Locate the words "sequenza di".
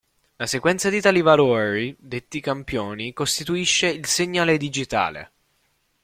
0.47-0.99